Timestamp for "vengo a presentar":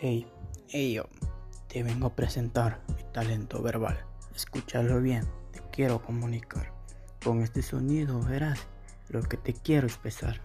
1.82-2.80